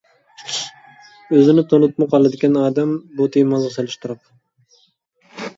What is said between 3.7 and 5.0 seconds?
سېلىشتۇرۇپ.